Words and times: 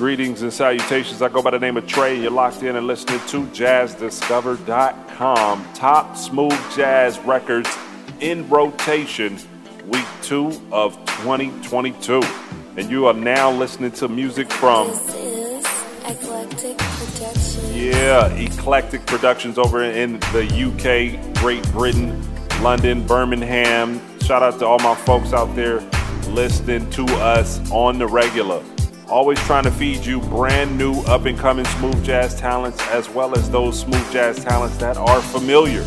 Greetings 0.00 0.40
and 0.40 0.50
salutations. 0.50 1.20
I 1.20 1.28
go 1.28 1.42
by 1.42 1.50
the 1.50 1.58
name 1.58 1.76
of 1.76 1.86
Trey, 1.86 2.14
and 2.14 2.22
you're 2.22 2.32
locked 2.32 2.62
in 2.62 2.74
and 2.74 2.86
listening 2.86 3.20
to 3.26 3.44
jazzdiscover.com. 3.48 5.74
Top 5.74 6.16
smooth 6.16 6.58
jazz 6.74 7.18
records 7.18 7.68
in 8.20 8.48
rotation, 8.48 9.38
week 9.88 10.06
two 10.22 10.58
of 10.72 10.96
2022. 11.04 12.22
And 12.78 12.90
you 12.90 13.08
are 13.08 13.12
now 13.12 13.50
listening 13.50 13.90
to 13.90 14.08
music 14.08 14.50
from. 14.50 14.88
Eclectic. 16.08 16.78
Yeah, 17.74 18.32
Eclectic 18.36 19.04
Productions 19.04 19.58
over 19.58 19.84
in 19.84 20.18
the 20.32 20.46
UK, 20.48 21.20
Great 21.42 21.70
Britain, 21.72 22.26
London, 22.62 23.06
Birmingham. 23.06 24.00
Shout 24.20 24.42
out 24.42 24.58
to 24.60 24.66
all 24.66 24.78
my 24.78 24.94
folks 24.94 25.34
out 25.34 25.54
there 25.54 25.80
listening 26.30 26.88
to 26.92 27.04
us 27.16 27.60
on 27.70 27.98
the 27.98 28.06
regular. 28.06 28.62
Always 29.10 29.40
trying 29.40 29.64
to 29.64 29.72
feed 29.72 30.06
you 30.06 30.20
brand 30.20 30.78
new 30.78 31.00
up 31.00 31.26
and 31.26 31.36
coming 31.36 31.64
smooth 31.64 32.04
jazz 32.04 32.36
talents 32.36 32.80
as 32.90 33.08
well 33.08 33.36
as 33.36 33.50
those 33.50 33.80
smooth 33.80 34.12
jazz 34.12 34.38
talents 34.44 34.76
that 34.76 34.96
are 34.96 35.20
familiar. 35.20 35.84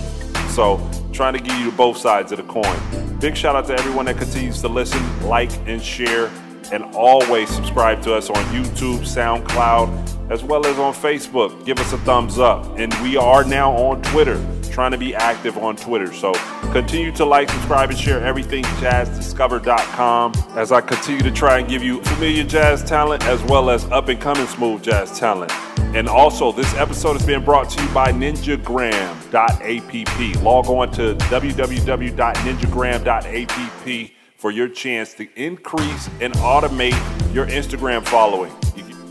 So, 0.50 0.86
trying 1.14 1.32
to 1.32 1.40
give 1.40 1.58
you 1.60 1.72
both 1.72 1.96
sides 1.96 2.34
of 2.34 2.40
the 2.40 2.44
coin. 2.44 2.78
Big 3.22 3.38
shout 3.38 3.56
out 3.56 3.66
to 3.68 3.80
everyone 3.80 4.08
that 4.08 4.18
continues 4.18 4.60
to 4.60 4.68
listen, 4.68 5.02
like, 5.22 5.52
and 5.66 5.82
share, 5.82 6.30
and 6.74 6.84
always 6.96 7.48
subscribe 7.48 8.02
to 8.02 8.14
us 8.14 8.30
on 8.30 8.44
YouTube, 8.48 9.00
SoundCloud, 9.00 10.30
as 10.30 10.44
well 10.44 10.66
as 10.66 10.78
on 10.78 10.94
Facebook. 10.94 11.66
Give 11.66 11.80
us 11.80 11.94
a 11.94 11.98
thumbs 12.00 12.40
up. 12.40 12.78
And 12.78 12.94
we 12.96 13.16
are 13.16 13.46
now 13.46 13.72
on 13.72 14.02
Twitter, 14.02 14.36
trying 14.74 14.92
to 14.92 14.98
be 14.98 15.16
active 15.16 15.58
on 15.58 15.76
Twitter. 15.76 16.12
So 16.12 16.34
continue 16.72 17.12
to 17.14 17.24
like, 17.24 17.50
subscribe, 17.50 17.92
and 17.92 18.00
share 18.00 18.24
everything 18.24 18.64
jazzdiscover.com 18.64 20.34
as 20.56 20.72
I 20.72 20.82
continue 20.82 21.22
to 21.22 21.32
try 21.32 21.60
and 21.60 21.70
give 21.70 21.84
you 21.84 22.02
familiar 22.04 22.44
jazz 22.44 22.84
talent 22.84 23.24
as 23.26 23.42
well 23.44 23.70
as 23.70 23.86
up 23.86 24.08
and 24.10 24.20
coming 24.20 24.48
smooth 24.48 24.84
jazz 24.84 25.18
talent. 25.18 25.52
And 25.96 26.10
also, 26.10 26.52
this 26.52 26.74
episode 26.74 27.18
is 27.18 27.26
being 27.26 27.46
brought 27.46 27.70
to 27.70 27.84
you 27.84 27.90
by 27.90 28.12
ninjagram.app. 28.12 30.44
Log 30.44 30.68
on 30.68 30.92
to 30.94 31.14
www.ninjagram.app 31.16 34.12
for 34.36 34.52
your 34.52 34.68
chance 34.68 35.14
to 35.14 35.28
increase 35.36 36.10
and 36.20 36.34
automate 36.34 37.34
your 37.34 37.46
Instagram 37.46 38.06
following. 38.06 38.52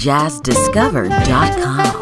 jazzdiscover.com. 0.00 1.99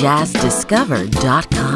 jazzdiscover.com. 0.00 1.69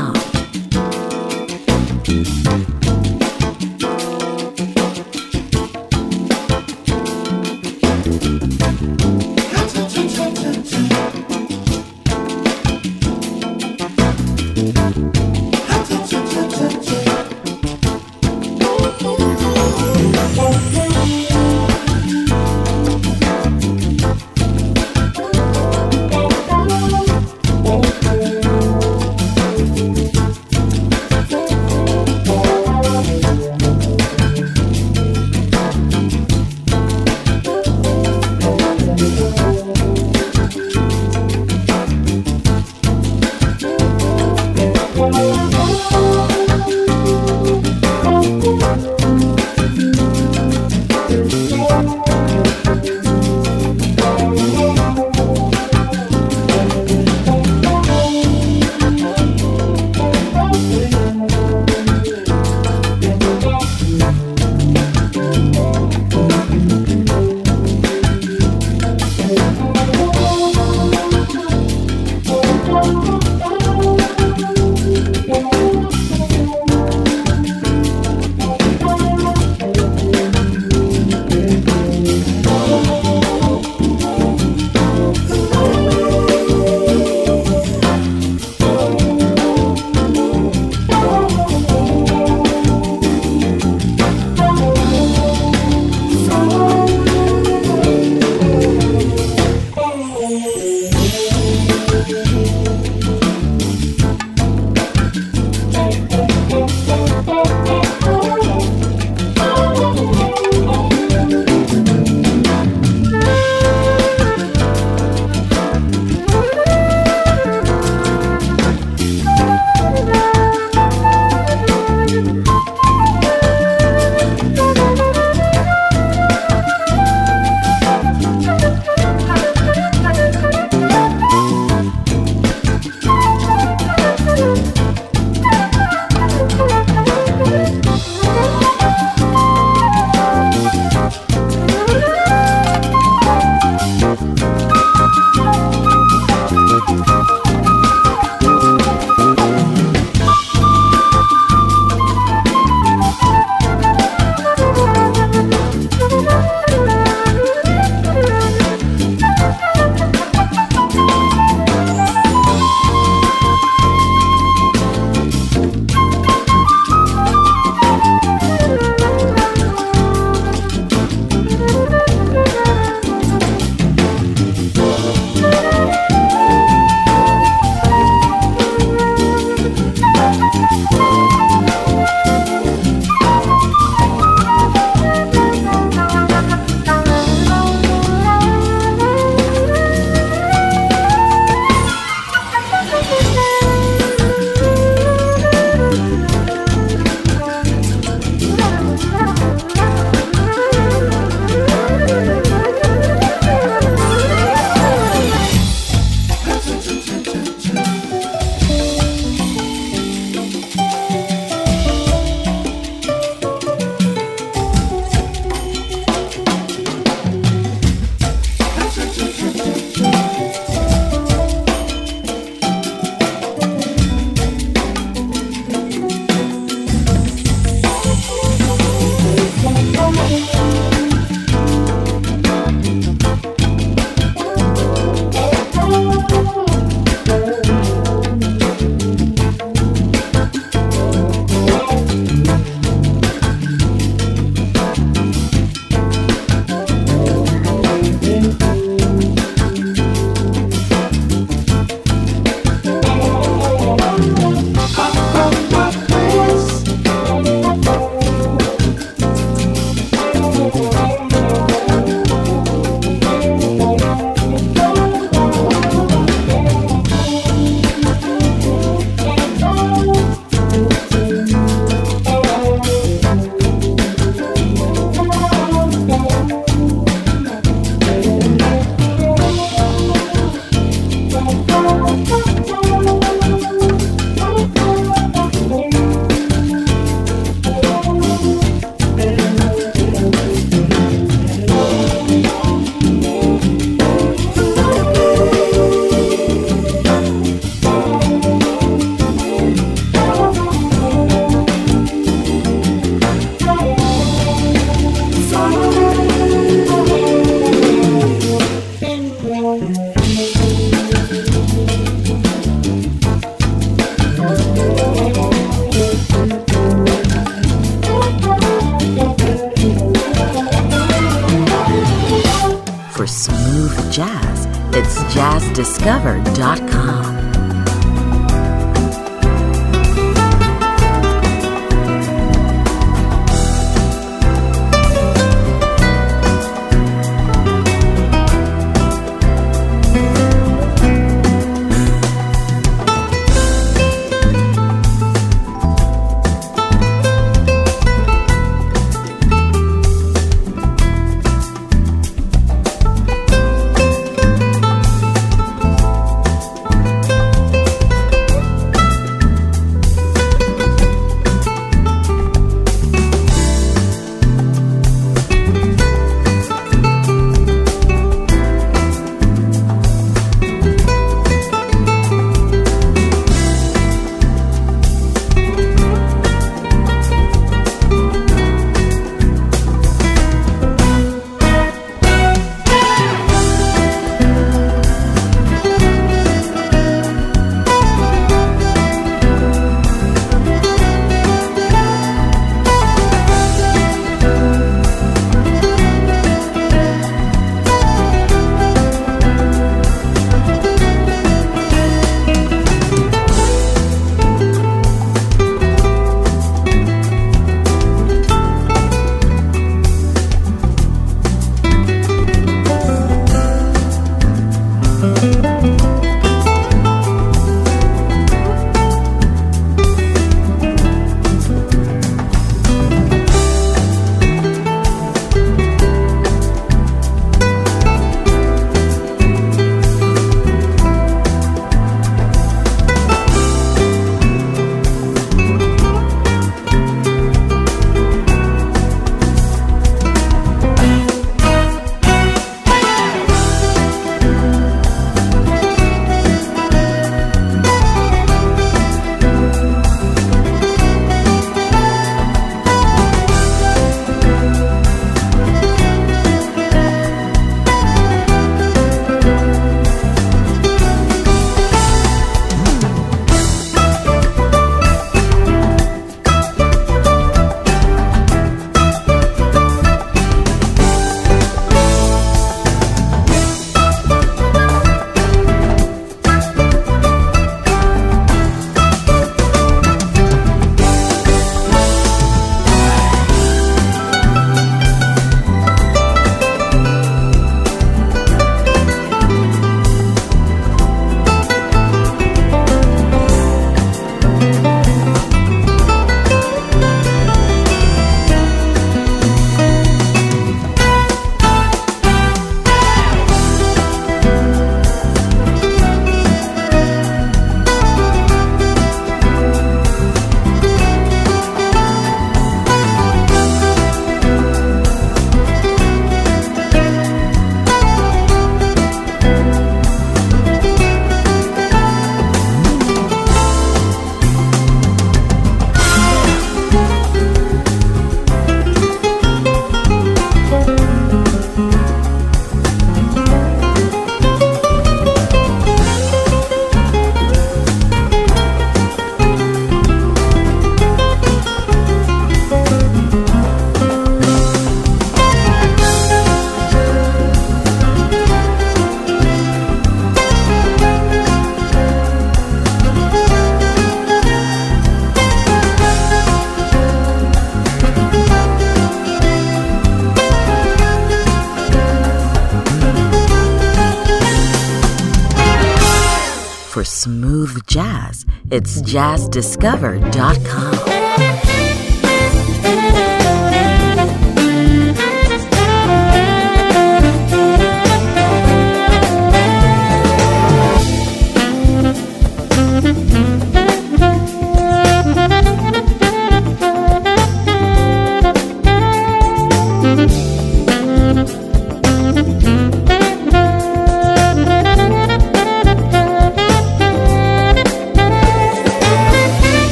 jazz, 569.02 569.48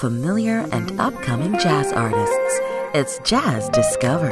familiar 0.00 0.66
and 0.72 0.98
upcoming 0.98 1.52
jazz 1.58 1.92
artists. 1.92 2.60
It's 2.94 3.18
Jazz 3.18 3.68
Discover. 3.68 4.30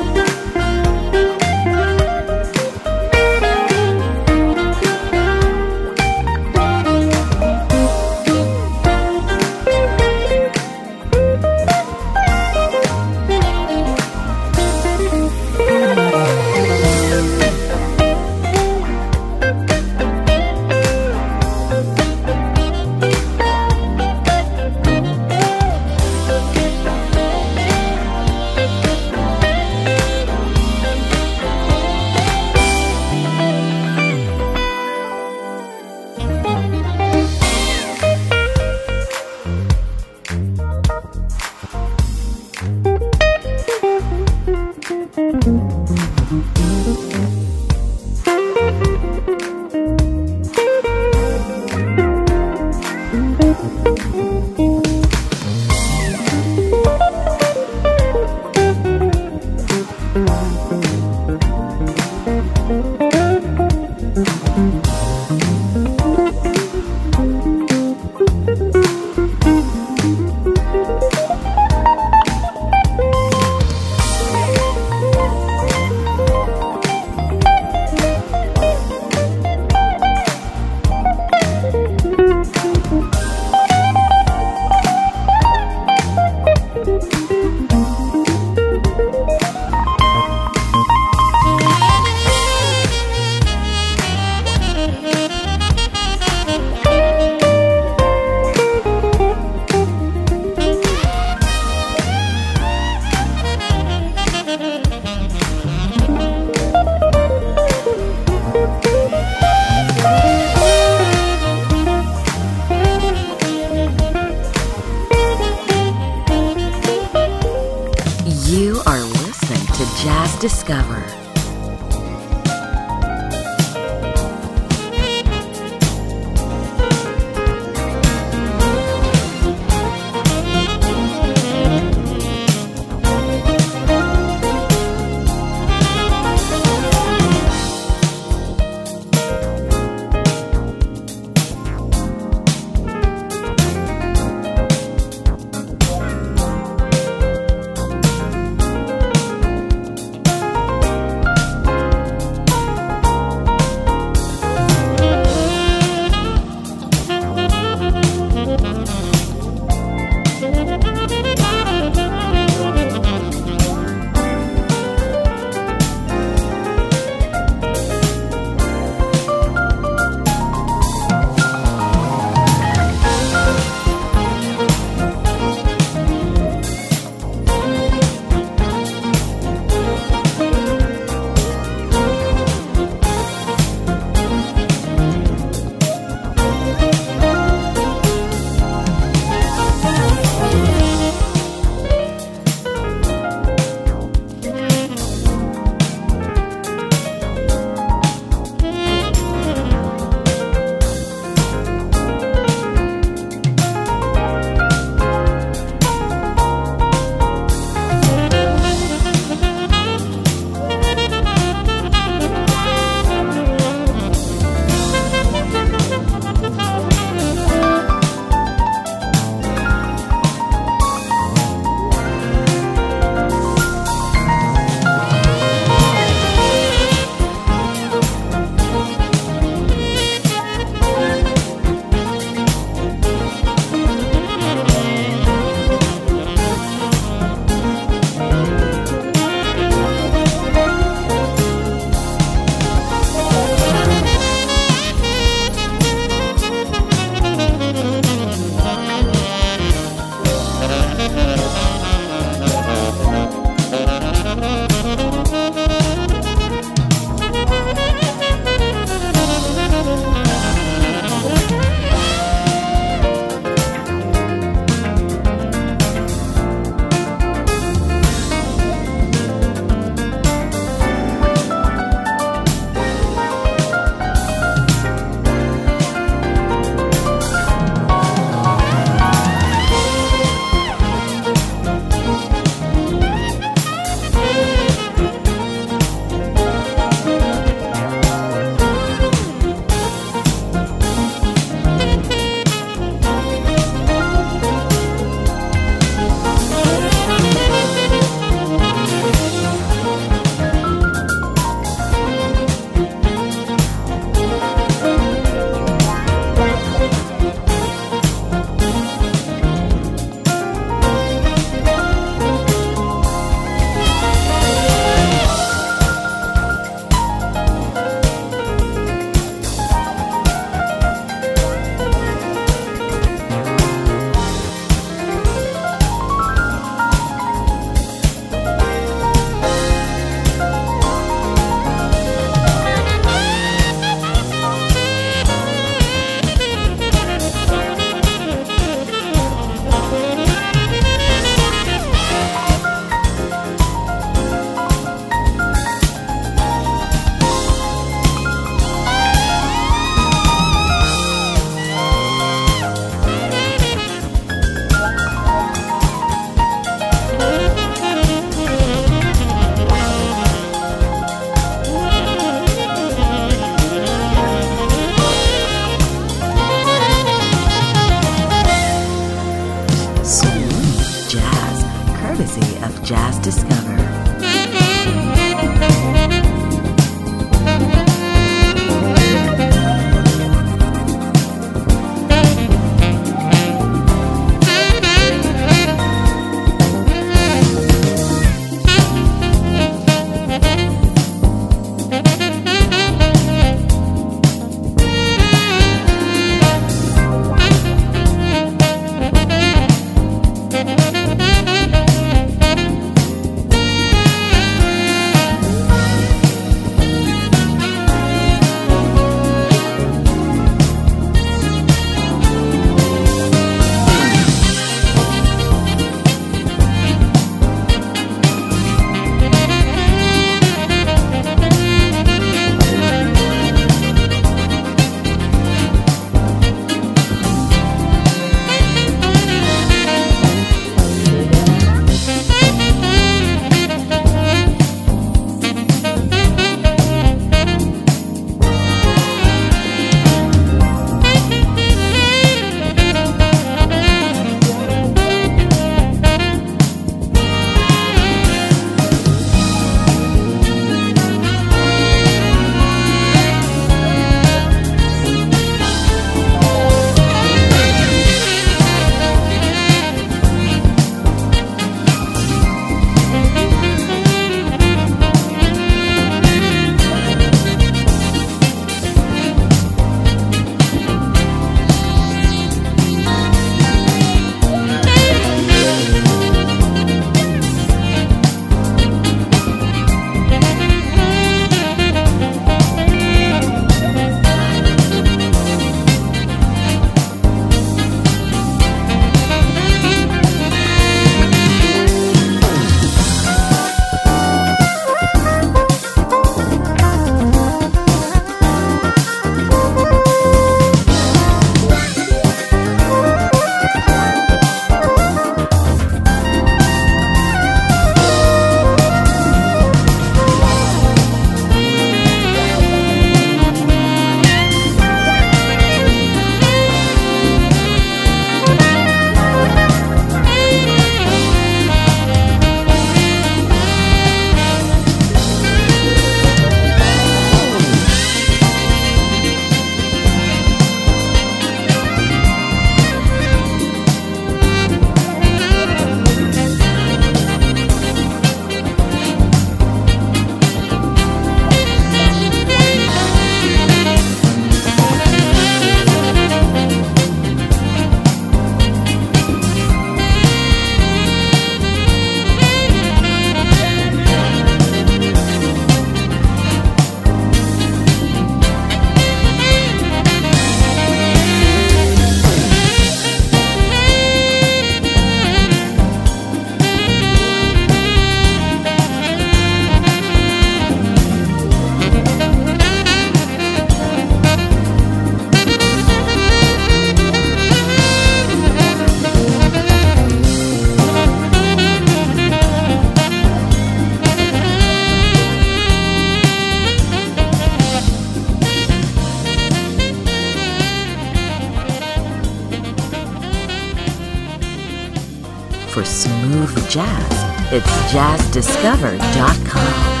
It's 597.53 597.67
jazzdiscover.com. 597.91 600.00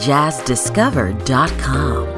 jazzdiscover.com. 0.00 2.09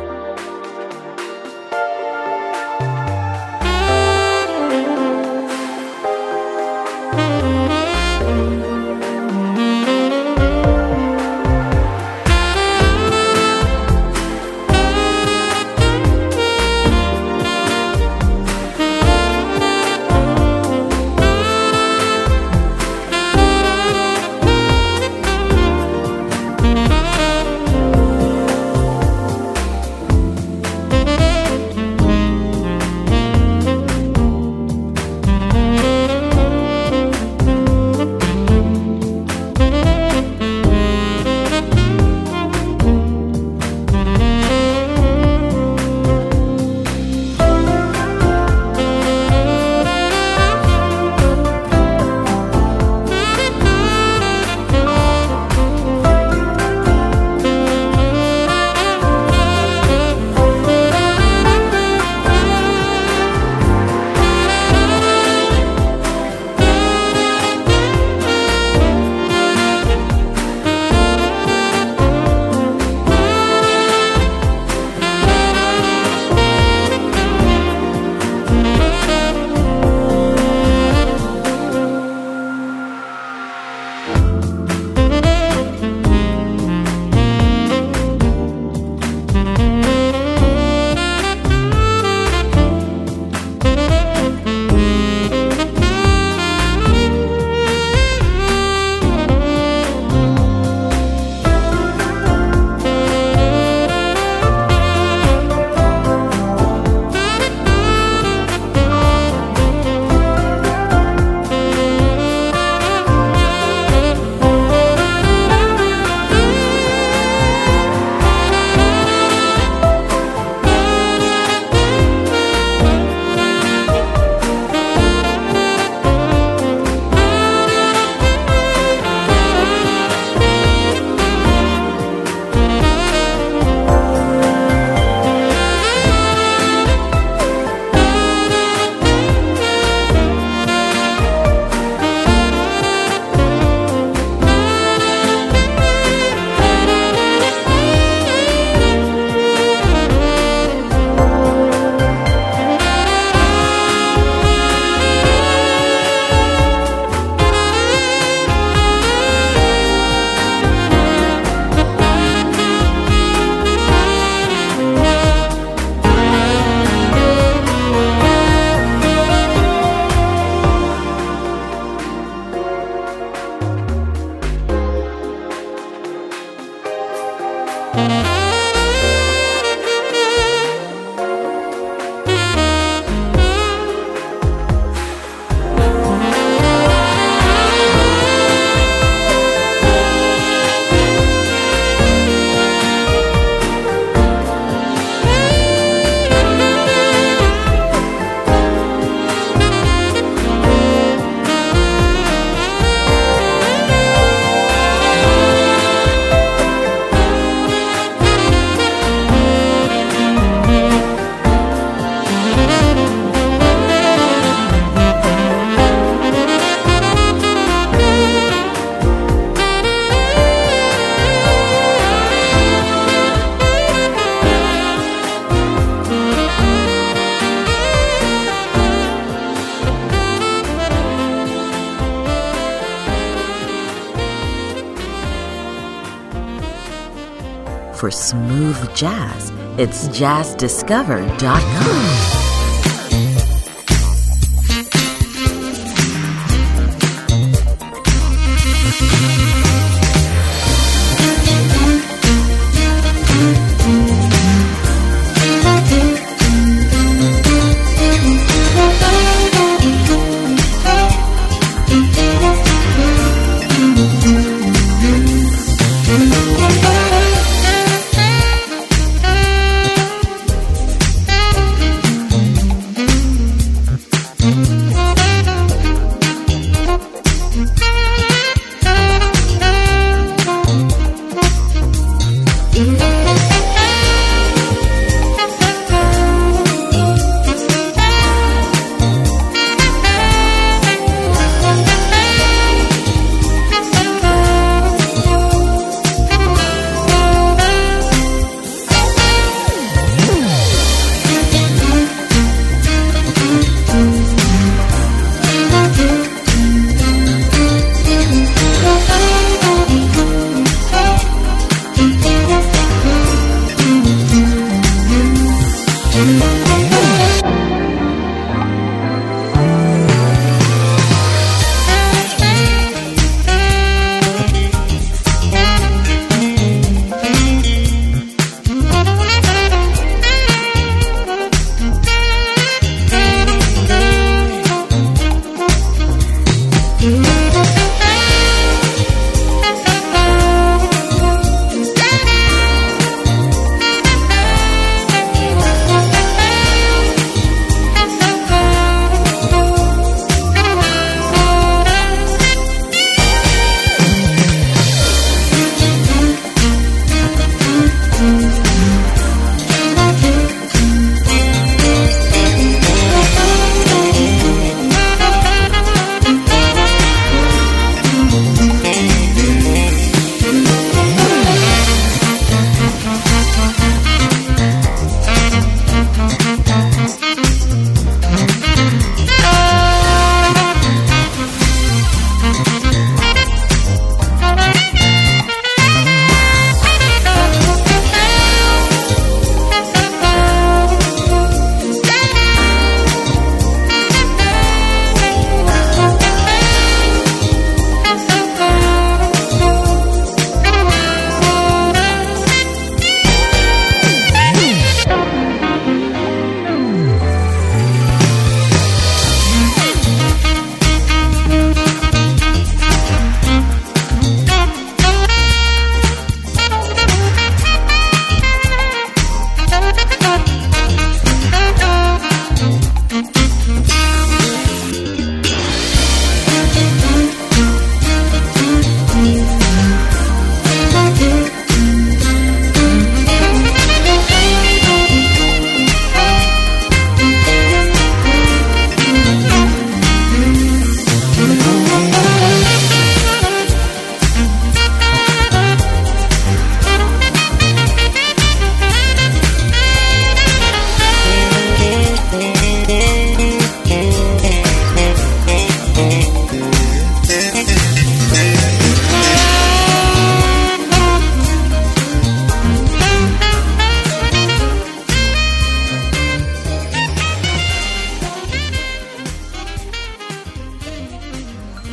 smooth 238.13 238.95
jazz, 238.95 239.51
it's 239.79 240.09
jazzdiscover.com. 240.09 242.42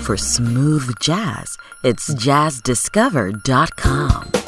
For 0.10 0.18
smooth 0.18 0.98
jazz, 1.00 1.56
it's 1.84 2.10
jazzdiscover.com. 2.10 4.39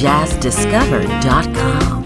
for 0.00 1.97